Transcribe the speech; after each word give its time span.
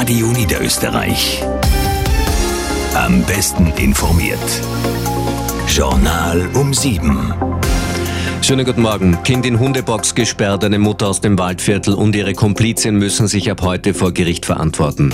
Radio 0.00 0.28
Niederösterreich. 0.28 1.44
Am 2.94 3.22
besten 3.24 3.66
informiert. 3.76 4.38
Journal 5.68 6.48
um 6.54 6.72
sieben. 6.72 7.34
Schönen 8.40 8.64
guten 8.64 8.80
Morgen. 8.80 9.22
Kind 9.24 9.44
in 9.44 9.58
Hundebox 9.58 10.14
gesperrt, 10.14 10.64
eine 10.64 10.78
Mutter 10.78 11.06
aus 11.06 11.20
dem 11.20 11.38
Waldviertel 11.38 11.92
und 11.92 12.16
ihre 12.16 12.32
Komplizin 12.32 12.96
müssen 12.96 13.28
sich 13.28 13.50
ab 13.50 13.60
heute 13.60 13.92
vor 13.92 14.12
Gericht 14.12 14.46
verantworten. 14.46 15.12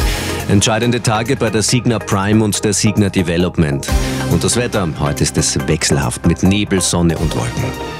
Entscheidende 0.48 1.02
Tage 1.02 1.34
bei 1.34 1.50
der 1.50 1.62
Signa 1.62 1.98
Prime 1.98 2.44
und 2.44 2.64
der 2.64 2.72
Signa 2.72 3.08
Development. 3.08 3.88
Und 4.30 4.44
das 4.44 4.54
Wetter, 4.54 4.88
heute 5.00 5.24
ist 5.24 5.36
es 5.36 5.58
wechselhaft 5.66 6.24
mit 6.28 6.44
Nebel, 6.44 6.80
Sonne 6.80 7.18
und 7.18 7.34
Wolken. 7.34 7.95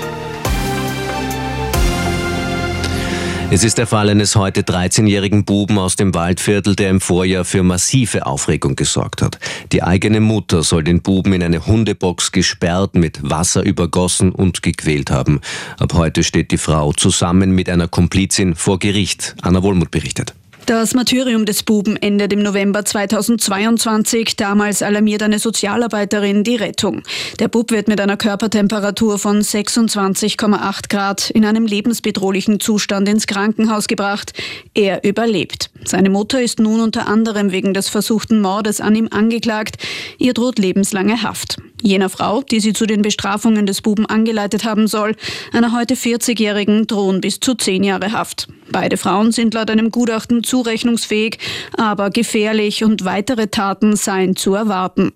Es 3.49 3.63
ist 3.63 3.79
der 3.79 3.87
Fall 3.87 4.09
eines 4.09 4.35
heute 4.35 4.63
13-jährigen 4.63 5.45
Buben 5.45 5.79
aus 5.79 5.95
dem 5.95 6.13
Waldviertel, 6.15 6.75
der 6.75 6.91
im 6.91 7.01
Vorjahr 7.01 7.45
für 7.45 7.63
massive 7.63 8.27
Aufregung 8.27 8.75
gesorgt 8.75 9.23
hat. 9.23 9.39
Die 9.71 9.85
eigene 9.85 10.21
Mutter 10.21 10.65
soll 10.65 10.83
den 10.83 11.01
Buben 11.01 11.33
in 11.33 11.45
eine 11.45 11.65
Hundebox 11.65 12.33
gesperrt, 12.33 12.97
mit 12.97 13.21
Wasser 13.23 13.63
übergossen 13.63 14.33
und 14.33 14.65
gequält 14.65 15.13
haben. 15.13 15.41
Ab 15.79 15.95
heute 15.95 16.25
steht 16.25 16.51
die 16.51 16.59
Frau 16.59 16.93
zusammen 16.93 17.53
mit 17.53 17.71
einer 17.71 17.87
Komplizin 17.87 18.57
vor 18.57 18.81
Gericht. 18.81 19.37
Anna 19.43 19.63
Wohlmuth 19.63 19.93
berichtet. 19.93 20.35
Das 20.67 20.95
Martyrium 20.95 21.47
des 21.47 21.63
Buben 21.63 21.97
endet 21.97 22.33
im 22.33 22.43
November 22.43 22.85
2022. 22.85 24.35
Damals 24.35 24.83
alarmiert 24.83 25.23
eine 25.23 25.39
Sozialarbeiterin 25.39 26.43
die 26.43 26.57
Rettung. 26.57 27.05
Der 27.39 27.47
Bub 27.47 27.71
wird 27.71 27.87
mit 27.87 28.01
einer 28.01 28.17
Körpertemperatur 28.17 29.21
von 29.21 29.43
26,8 29.43 30.89
Grad 30.89 31.31
in 31.31 31.45
einem 31.45 31.67
lebensbedrohlichen 31.67 32.59
Zustand 32.59 33.09
ins 33.09 33.29
Krankenhaus 33.29 33.87
gebracht. 33.87 34.33
Er 34.75 35.05
überlebt. 35.05 35.71
Seine 35.85 36.11
Mutter 36.11 36.43
ist 36.43 36.59
nun 36.59 36.81
unter 36.81 37.07
anderem 37.07 37.53
wegen 37.53 37.73
des 37.73 37.89
versuchten 37.89 38.41
Mordes 38.41 38.81
an 38.81 38.97
ihm 38.97 39.07
angeklagt. 39.09 39.77
Ihr 40.19 40.35
droht 40.35 40.59
lebenslange 40.59 41.23
Haft. 41.23 41.59
Jener 41.83 42.09
Frau, 42.09 42.43
die 42.43 42.61
sie 42.61 42.73
zu 42.73 42.87
den 42.87 43.03
Bestrafungen 43.03 43.67
des 43.67 43.83
Buben 43.83 44.07
angeleitet 44.07 44.65
haben 44.65 44.87
soll, 44.87 45.15
einer 45.53 45.73
heute 45.73 45.95
40-Jährigen 45.95 46.87
drohen 46.87 47.21
bis 47.21 47.41
zu 47.41 47.55
zehn 47.55 47.85
Jahre 47.85 48.13
Haft. 48.13 48.49
Beide 48.71 48.97
Frauen 48.97 49.31
sind 49.31 49.55
laut 49.55 49.71
einem 49.71 49.91
Gutachten 49.91 50.43
zurechnungsfähig, 50.43 51.39
aber 51.77 52.11
gefährlich 52.11 52.83
und 52.83 53.05
weitere 53.05 53.47
Taten 53.47 53.95
seien 53.95 54.37
zu 54.37 54.55
erwarten. 54.55 55.13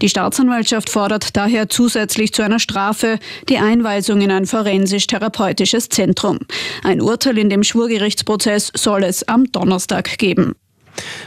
Die 0.00 0.08
Staatsanwaltschaft 0.08 0.88
fordert 0.88 1.36
daher 1.36 1.68
zusätzlich 1.68 2.32
zu 2.32 2.42
einer 2.42 2.58
Strafe 2.58 3.18
die 3.48 3.58
Einweisung 3.58 4.20
in 4.20 4.30
ein 4.30 4.46
forensisch-therapeutisches 4.46 5.88
Zentrum. 5.90 6.38
Ein 6.82 7.00
Urteil 7.00 7.38
in 7.38 7.50
dem 7.50 7.62
Schwurgerichtsprozess 7.62 8.72
soll 8.74 9.04
es 9.04 9.26
am 9.28 9.50
Donnerstag 9.52 10.18
geben. 10.18 10.54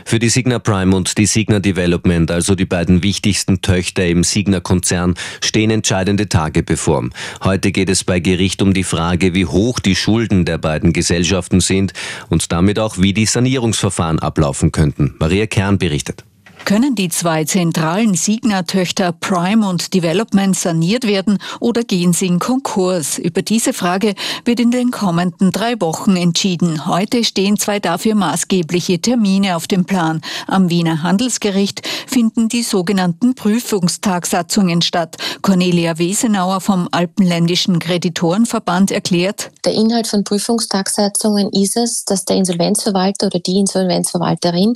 Für 0.08 0.20
die 0.20 0.30
Signa 0.30 0.58
Prime 0.58 0.96
und 0.96 1.18
die 1.18 1.26
Signa 1.26 1.60
Development, 1.60 2.32
also 2.32 2.56
die 2.56 2.64
beiden 2.64 3.04
wichtigsten 3.04 3.62
Töchter 3.62 4.08
im 4.08 4.24
Signa-Konzern, 4.24 5.16
stehen 5.42 5.70
entscheidende 5.70 6.30
Tage 6.30 6.64
bevor. 6.64 7.10
Heute 7.44 7.74
geht 7.74 7.90
es 7.90 8.06
bei 8.06 8.22
Gericht 8.22 8.62
um 8.62 8.74
die 8.74 8.86
Frage, 8.86 9.34
wie 9.34 9.46
hoch 9.46 9.82
die 9.82 9.98
Schulden 9.98 10.46
der 10.46 10.60
beiden 10.60 10.94
Gesellschaften 10.94 11.60
sind 11.60 11.92
und 12.30 12.54
damit 12.54 12.80
auch, 12.80 13.00
wie 13.00 13.12
die 13.12 13.26
Sanierungsverfahren 13.26 14.20
ablaufen 14.20 14.72
könnten. 14.72 15.14
Maria 15.20 15.46
Kern 15.46 15.78
berichtet. 15.78 16.24
Können 16.66 16.96
die 16.96 17.08
zwei 17.08 17.46
zentralen 17.46 18.14
Signa-Töchter 18.14 19.14
Prime 19.14 19.68
und 19.68 19.94
Development 19.94 20.54
saniert 20.54 21.08
werden 21.08 21.38
oder 21.62 21.84
gehen 21.84 22.12
sie 22.12 22.28
in 22.28 22.40
Konkurs? 22.40 23.18
Über 23.18 23.42
diese 23.42 23.72
Frage 23.72 24.16
wird 24.44 24.60
in 24.60 24.72
den 24.72 24.92
kommenden 24.92 25.52
drei 25.52 25.80
Wochen 25.80 26.18
entschieden. 26.18 26.86
Heute 26.86 27.24
stehen 27.24 27.58
zwei 27.58 27.80
dafür 27.80 28.16
maßgebliche 28.16 29.00
Termine 29.00 29.56
auf 29.56 29.68
dem 29.68 29.86
Plan. 29.86 30.22
Am 30.48 30.70
Wiener 30.70 31.04
Handelsgericht 31.04 31.88
finden 32.06 32.50
die 32.50 32.64
sogenannten 32.64 33.34
Prüfungstagsatzungen 33.34 34.82
statt. 34.82 35.16
Cornelia 35.42 35.98
Wesenauer 35.98 36.60
vom 36.60 36.90
Alpenländischen 36.92 37.80
Kreditorenverband 37.80 38.92
erklärt. 38.92 39.52
Der 39.64 39.74
Inhalt 39.74 40.08
von 40.08 40.26
Prüfungstagsatzungen 40.26 41.50
ist 41.54 41.78
es, 41.78 42.04
dass 42.04 42.26
der 42.26 42.36
Insolvenzverwalter 42.36 43.28
oder 43.28 43.40
die 43.40 43.58
Insolvenzverwalterin 43.58 44.74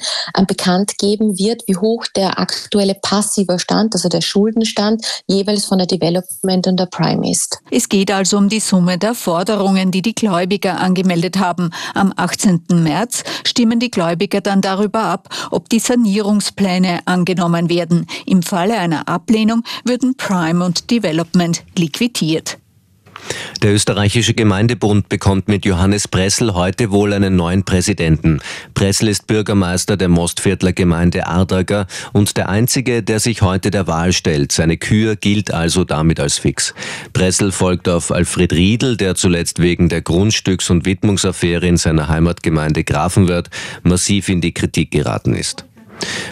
bekannt 0.48 0.98
geben 0.98 1.38
wird, 1.38 1.64
wie 1.72 1.78
hoch 1.78 2.06
der 2.16 2.38
aktuelle 2.38 2.96
passive 2.96 3.58
Stand, 3.58 3.94
also 3.94 4.10
der 4.10 4.22
Schuldenstand, 4.22 5.06
jeweils 5.28 5.66
von 5.66 5.78
der 5.78 5.88
Development 5.88 6.68
und 6.68 6.78
der 6.78 6.86
Prime 6.88 7.30
ist. 7.30 7.60
Es 7.72 7.88
geht 7.88 8.12
also 8.12 8.38
um 8.38 8.50
die 8.50 8.60
Summe 8.60 8.98
der 8.98 9.16
Forderungen, 9.16 9.92
die 9.92 10.02
die 10.02 10.14
Gläubiger 10.14 10.80
angemeldet 10.80 11.40
haben. 11.40 11.72
Am 11.94 12.14
18. 12.16 12.64
März 12.70 13.24
stimmen 13.46 13.80
die 13.80 13.92
Gläubiger 13.92 14.42
dann 14.42 14.62
darüber 14.62 15.04
ab, 15.04 15.30
ob 15.50 15.70
die 15.70 15.80
Sanierungspläne 15.80 17.00
angenommen 17.06 17.70
werden. 17.70 18.06
Im 18.26 18.44
Falle 18.44 18.78
einer 18.78 19.08
Ablehnung 19.08 19.64
würden 19.86 20.16
Prime 20.18 20.66
und 20.66 20.92
Development 20.92 21.64
liquidiert. 21.78 22.61
Der 23.62 23.74
österreichische 23.74 24.34
Gemeindebund 24.34 25.10
bekommt 25.10 25.48
mit 25.48 25.66
Johannes 25.66 26.08
Pressel 26.08 26.54
heute 26.54 26.92
wohl 26.92 27.14
einen 27.14 27.36
neuen 27.36 27.64
Präsidenten. 27.64 28.40
Pressel 28.74 29.08
ist 29.08 29.28
Bürgermeister 29.28 29.98
der 29.98 30.10
Mostviertler 30.10 30.74
Gemeinde 30.74 31.28
Ardager 31.28 31.88
und 32.14 32.38
der 32.38 32.50
einzige, 32.50 33.04
der 33.04 33.20
sich 33.20 33.42
heute 33.42 33.72
der 33.72 33.88
Wahl 33.88 34.14
stellt. 34.14 34.52
Seine 34.52 34.78
Kür 34.78 35.16
gilt 35.16 35.54
also 35.54 35.84
damit 35.84 36.20
als 36.20 36.40
fix. 36.40 36.74
Pressel 37.14 37.52
folgt 37.52 37.88
auf 37.88 38.12
Alfred 38.12 38.54
Riedel, 38.54 38.98
der 38.98 39.16
zuletzt 39.16 39.62
wegen 39.62 39.90
der 39.90 40.02
Grundstücks- 40.02 40.72
und 40.72 40.86
Widmungsaffäre 40.86 41.68
in 41.68 41.78
seiner 41.78 42.08
Heimatgemeinde 42.08 42.84
Grafenwörth 42.84 43.50
massiv 43.84 44.30
in 44.30 44.42
die 44.42 44.54
Kritik 44.54 44.92
geraten 44.92 45.36
ist. 45.36 45.66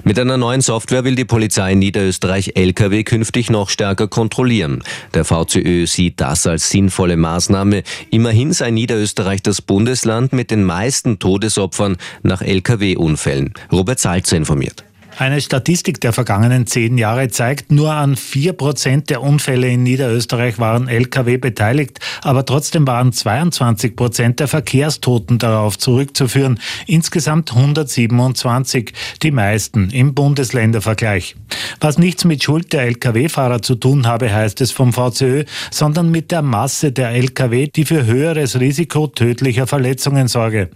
Mit 0.03 0.19
einer 0.19 0.38
neuen 0.38 0.62
Software 0.62 1.03
will 1.03 1.16
die 1.16 1.25
Polizei 1.25 1.74
in 1.74 1.80
Niederösterreich 1.80 2.56
Lkw 2.56 3.03
künftig 3.03 3.50
noch 3.50 3.69
stärker 3.69 4.07
kontrollieren. 4.07 4.84
Der 5.13 5.25
VCÖ 5.25 5.85
sieht 5.88 6.19
das 6.19 6.47
als 6.47 6.69
sinnvolle 6.69 7.18
Maßnahme. 7.18 7.84
Immerhin 8.09 8.53
sei 8.53 8.72
Niederösterreich 8.72 9.41
das 9.41 9.62
Bundesland 9.62 10.34
mit 10.34 10.52
den 10.52 10.63
meisten 10.63 11.19
Todesopfern 11.19 11.97
nach 12.24 12.41
Lkw-Unfällen. 12.41 13.53
Robert 13.72 14.00
Salzer 14.00 14.38
informiert. 14.38 14.84
Eine 15.19 15.41
Statistik 15.41 16.00
der 16.00 16.13
vergangenen 16.13 16.66
zehn 16.66 16.97
Jahre 16.97 17.28
zeigt, 17.28 17.74
nur 17.74 17.91
an 17.91 18.16
vier 18.16 18.53
Prozent 18.53 19.09
der 19.09 19.22
Unfälle 19.22 19.68
in 19.68 19.84
Niederösterreich 19.84 20.59
waren 20.59 20.88
Lkw 20.88 21.35
beteiligt, 21.35 22.00
aber 22.22 22.46
trotzdem 22.46 22.88
waren 22.88 23.12
22 23.12 23.97
Prozent 23.97 24.40
der 24.40 24.47
Verkehrstoten 24.47 25.38
darauf 25.38 25.78
zurückzuführen. 25.78 26.57
Insgesamt 26.88 27.52
127, 27.52 28.94
die 29.22 29.31
meisten 29.31 29.90
im 29.90 30.13
Bundesländervergleich. 30.13 31.36
Was 31.81 31.97
nichts 31.97 32.24
mit 32.24 32.41
Schuld 32.41 32.72
der 32.72 32.84
Lkw-Fahrer 32.84 33.62
zu 33.62 33.75
tun 33.75 34.07
habe, 34.07 34.34
heißt 34.34 34.62
es 34.62 34.72
vom 34.72 34.94
VCÖ, 34.94 35.44
sondern 35.69 36.12
mit 36.12 36.31
der 36.31 36.44
Masse 36.44 36.94
der 36.94 37.09
Lkw, 37.09 37.68
die 37.68 37.84
für 37.84 38.06
höheres 38.06 38.57
Risiko 38.57 39.07
tödlicher 39.07 39.68
Verletzungen 39.68 40.30
sorge. 40.30 40.69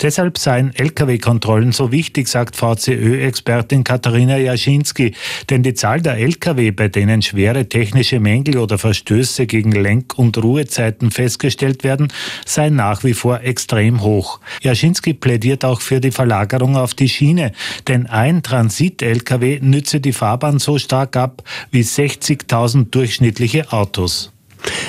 Deshalb 0.00 0.38
seien 0.38 0.72
Lkw-Kontrollen 0.74 1.72
so 1.72 1.90
wichtig, 1.90 2.28
sagt 2.28 2.56
VCÖ-Expertin 2.56 3.84
Katharina 3.84 4.36
Jaschinski, 4.36 5.14
denn 5.50 5.62
die 5.62 5.74
Zahl 5.74 6.00
der 6.00 6.18
Lkw, 6.18 6.70
bei 6.70 6.88
denen 6.88 7.22
schwere 7.22 7.68
technische 7.68 8.20
Mängel 8.20 8.58
oder 8.58 8.78
Verstöße 8.78 9.46
gegen 9.46 9.72
Lenk- 9.72 10.16
und 10.18 10.38
Ruhezeiten 10.38 11.10
festgestellt 11.10 11.84
werden, 11.84 12.12
sei 12.46 12.70
nach 12.70 13.02
wie 13.02 13.14
vor 13.14 13.40
extrem 13.40 14.02
hoch. 14.02 14.40
Jaschinski 14.62 15.14
plädiert 15.14 15.64
auch 15.64 15.80
für 15.80 16.00
die 16.00 16.12
Verlagerung 16.12 16.76
auf 16.76 16.94
die 16.94 17.08
Schiene, 17.08 17.52
denn 17.88 18.06
ein 18.06 18.42
Transit-Lkw 18.42 19.60
nütze 19.60 20.00
die 20.00 20.12
Fahrbahn 20.12 20.58
so 20.58 20.78
stark 20.78 21.16
ab 21.16 21.42
wie 21.70 21.82
60.000 21.82 22.90
durchschnittliche 22.90 23.72
Autos. 23.72 24.32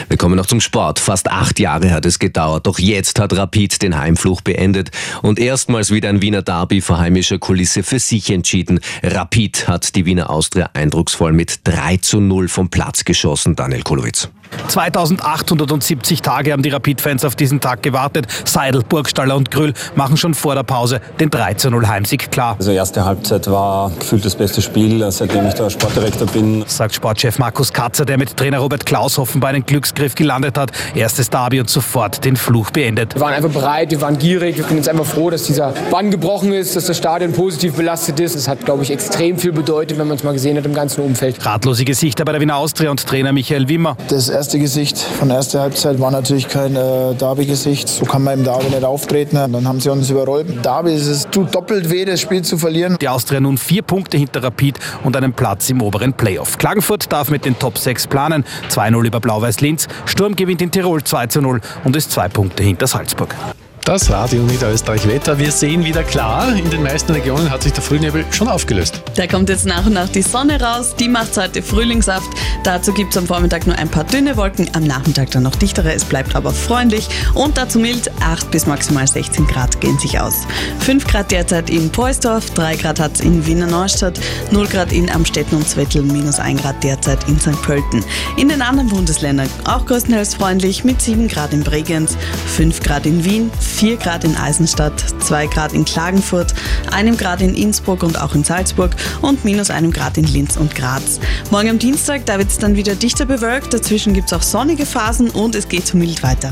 Wir 0.07 0.18
kommen 0.18 0.35
noch 0.35 0.46
zum 0.46 0.62
Sport. 0.62 1.00
Fast 1.00 1.30
acht 1.30 1.59
Jahre 1.59 1.91
hat 1.91 2.06
es 2.06 2.19
gedauert, 2.19 2.68
doch 2.68 2.80
jetzt 2.80 3.19
hat 3.19 3.34
Rapid 3.34 3.81
den 3.81 3.97
Heimfluch 3.97 4.41
beendet 4.41 4.91
und 5.22 5.40
erstmals 5.40 5.91
wieder 5.91 6.09
ein 6.09 6.22
Wiener 6.22 6.41
Derby 6.41 6.81
vor 6.81 7.00
heimischer 7.00 7.38
Kulisse 7.38 7.83
für 7.83 8.00
sich 8.00 8.31
entschieden. 8.31 8.80
Rapid 9.04 9.68
hat 9.68 9.95
die 9.95 10.06
Wiener 10.06 10.30
Austria 10.30 10.69
eindrucksvoll 10.74 11.33
mit 11.33 11.62
3 11.66 11.98
zu 11.98 12.19
0 12.19 12.48
vom 12.48 12.69
Platz 12.69 13.06
geschossen. 13.06 13.56
Daniel 13.56 13.83
Kolowitz. 13.83 14.30
2870 14.68 16.22
Tage 16.22 16.51
haben 16.51 16.62
die 16.62 16.69
Rapid-Fans 16.69 17.25
auf 17.25 17.36
diesen 17.36 17.60
Tag 17.60 17.81
gewartet. 17.81 18.27
Seidel, 18.45 18.83
Burgstaller 18.83 19.36
und 19.36 19.51
Grüll 19.51 19.74
machen 19.95 20.18
schon 20.18 20.33
vor 20.33 20.56
der 20.56 20.63
Pause 20.63 21.01
den 21.19 21.30
3-0 21.30 21.88
Heimsieg 21.88 22.31
klar. 22.31 22.56
Also 22.57 22.72
erste 22.72 23.06
Halbzeit 23.06 23.50
war 23.50 23.92
gefühlt 23.92 24.25
das 24.25 24.36
beste 24.36 24.62
Spiel, 24.62 25.10
seitdem 25.12 25.48
ich 25.48 25.54
da 25.54 25.69
Sportdirektor 25.69 26.27
bin. 26.27 26.63
Sagt 26.68 26.95
Sportchef 26.95 27.39
Markus 27.39 27.74
Katzer, 27.74 28.06
der 28.06 28.18
mit 28.18 28.36
Trainer 28.38 28.60
Robert 28.60 28.86
Klaus 28.86 29.18
offenbar 29.18 29.54
einen 29.59 29.65
Glücksgriff 29.65 30.15
gelandet 30.15 30.57
hat. 30.57 30.71
Erstes 30.95 31.29
Derby 31.29 31.59
und 31.59 31.69
sofort 31.69 32.23
den 32.25 32.35
Fluch 32.35 32.71
beendet. 32.71 33.15
Wir 33.15 33.21
waren 33.21 33.33
einfach 33.33 33.50
bereit, 33.50 33.91
wir 33.91 34.01
waren 34.01 34.17
gierig. 34.17 34.57
Wir 34.57 34.63
sind 34.65 34.77
jetzt 34.77 34.89
einfach 34.89 35.06
froh, 35.06 35.29
dass 35.29 35.44
dieser 35.44 35.73
Bann 35.91 36.11
gebrochen 36.11 36.53
ist, 36.53 36.75
dass 36.75 36.85
das 36.85 36.97
Stadion 36.97 37.33
positiv 37.33 37.75
belastet 37.75 38.19
ist. 38.19 38.35
Das 38.35 38.47
hat, 38.47 38.65
glaube 38.65 38.83
ich, 38.83 38.91
extrem 38.91 39.38
viel 39.38 39.51
bedeutet, 39.51 39.97
wenn 39.97 40.07
man 40.07 40.17
es 40.17 40.23
mal 40.23 40.33
gesehen 40.33 40.57
hat 40.57 40.65
im 40.65 40.73
ganzen 40.73 41.01
Umfeld. 41.01 41.45
Ratlose 41.45 41.85
Gesichter 41.85 42.25
bei 42.25 42.31
der 42.31 42.41
Wiener 42.41 42.56
Austria 42.56 42.91
und 42.91 43.06
Trainer 43.06 43.31
Michael 43.31 43.67
Wimmer. 43.67 43.95
Das 44.07 44.29
erste 44.29 44.59
Gesicht 44.59 44.97
von 44.97 45.27
der 45.27 45.38
ersten 45.38 45.59
Halbzeit 45.59 46.00
war 46.00 46.12
natürlich 46.12 46.47
kein 46.47 46.75
äh, 46.75 47.13
Derby-Gesicht. 47.15 47.88
So 47.89 48.05
kann 48.05 48.23
man 48.23 48.39
im 48.39 48.44
Derby 48.44 48.69
nicht 48.69 48.83
auftreten. 48.83 49.35
Dann 49.35 49.67
haben 49.67 49.79
sie 49.79 49.89
uns 49.91 50.09
überrollt. 50.09 50.50
Im 50.50 50.62
Derby 50.62 50.94
ist 50.94 51.07
es 51.07 51.27
tut 51.29 51.53
doppelt 51.53 51.89
weh, 51.89 52.05
das 52.05 52.21
Spiel 52.21 52.41
zu 52.41 52.57
verlieren. 52.57 52.97
Die 53.01 53.07
Austria 53.07 53.39
nun 53.39 53.57
vier 53.57 53.81
Punkte 53.81 54.17
hinter 54.17 54.44
Rapid 54.44 54.79
und 55.03 55.15
einen 55.15 55.33
Platz 55.33 55.69
im 55.69 55.81
oberen 55.81 56.13
Playoff. 56.13 56.57
Klagenfurt 56.57 57.12
darf 57.12 57.29
mit 57.29 57.45
den 57.45 57.57
Top 57.57 57.77
6 57.77 58.07
planen. 58.07 58.45
2-0 58.69 59.05
über 59.05 59.19
Blau-Weiß 59.50 59.62
Linz. 59.62 59.88
Sturm 60.06 60.36
gewinnt 60.36 60.62
in 60.62 60.72
Tirol 60.72 61.00
2-0 61.00 61.62
und 61.84 61.96
ist 61.96 62.12
zwei 62.12 62.28
Punkte 62.28 62.63
hinter 62.63 62.88
Salzburg. 62.88 63.36
Das 63.84 64.12
Radio 64.12 64.44
Niederösterreich 64.44 65.07
Wetter. 65.07 65.40
Wir 65.40 65.51
sehen 65.51 65.84
wieder 65.84 66.04
klar, 66.04 66.56
in 66.56 66.69
den 66.69 66.84
meisten 66.84 67.12
Regionen 67.12 67.50
hat 67.50 67.63
sich 67.63 67.74
der 67.74 67.81
Frühnebel 67.81 68.25
schon 68.31 68.48
aufgelöst. 68.48 69.01
Da 69.15 69.27
kommt 69.27 69.50
jetzt 69.50 69.65
nach 69.65 69.85
und 69.85 69.94
nach 69.94 70.09
die 70.09 70.21
Sonne 70.21 70.61
raus, 70.61 70.95
die 70.97 71.07
macht 71.07 71.35
heute 71.38 71.61
Frühlingssaft. 71.61 72.29
Dazu 72.63 72.94
gibt 72.94 73.11
es 73.11 73.17
am 73.17 73.27
Vormittag 73.27 73.67
nur 73.67 73.77
ein 73.77 73.89
paar 73.89 74.03
dünne 74.03 74.38
Wolken, 74.38 74.69
am 74.73 74.83
Nachmittag 74.83 75.31
dann 75.31 75.44
noch 75.44 75.56
dichtere. 75.56 75.94
Es 75.94 76.06
bleibt 76.06 76.35
aber 76.35 76.51
freundlich 76.51 77.09
und 77.33 77.57
dazu 77.57 77.79
mild. 77.79 78.11
8 78.21 78.51
bis 78.51 78.65
maximal 78.65 79.07
16 79.07 79.47
Grad 79.47 79.79
gehen 79.81 79.97
sich 80.00 80.19
aus. 80.19 80.45
5 80.79 81.06
Grad 81.06 81.31
derzeit 81.31 81.69
in 81.69 81.89
Poisdorf, 81.91 82.50
3 82.51 82.75
Grad 82.77 83.00
hat 83.00 83.15
es 83.15 83.21
in 83.21 83.45
Wiener 83.45 83.67
Neustadt, 83.67 84.19
0 84.51 84.67
Grad 84.67 84.91
in 84.91 85.09
Amstetten 85.09 85.57
und 85.57 85.67
Zwettl, 85.67 86.01
minus 86.01 86.39
1 86.39 86.62
Grad 86.62 86.83
derzeit 86.83 87.27
in 87.27 87.39
St. 87.39 87.62
Pölten. 87.62 88.03
In 88.38 88.50
den 88.50 88.62
anderen 88.62 88.89
Bundesländern 88.89 89.50
auch 89.65 89.85
größtenteils 89.85 90.35
freundlich 90.35 90.83
mit 90.83 91.01
7 91.01 91.27
Grad 91.27 91.53
in 91.53 91.63
Bregenz, 91.63 92.17
5 92.55 92.81
Grad 92.81 93.05
in 93.05 93.23
Wien, 93.23 93.51
4 93.59 93.97
Grad 93.97 94.23
in 94.23 94.35
Eisenstadt, 94.35 95.03
2 95.29 95.45
Grad 95.45 95.73
in 95.73 95.85
Klagenfurt, 95.85 96.55
1 96.91 97.19
Grad 97.19 97.43
in 97.43 97.53
Innsbruck 97.53 98.01
und 98.01 98.19
auch 98.19 98.33
in 98.33 98.43
Salzburg 98.43 98.95
und 99.21 99.45
minus 99.45 99.69
1 99.69 99.93
Grad 99.93 100.17
in 100.17 100.23
Linz 100.23 100.57
und 100.57 100.73
Graz. 100.73 101.19
Morgen 101.51 101.69
am 101.69 101.77
Dienstag, 101.77 102.25
da 102.25 102.39
wird 102.39 102.49
es 102.49 102.57
dann 102.57 102.75
wieder 102.75 102.95
dichter 102.95 103.25
bewölkt, 103.25 103.71
dazwischen 103.71 104.15
gibt 104.15 104.31
es 104.31 104.33
auch 104.33 104.41
sonnige 104.41 104.87
Phasen 104.87 105.29
und 105.29 105.53
es 105.53 105.67
geht 105.67 105.85
so 105.85 105.97
mild 105.97 106.23
weiter. 106.23 106.47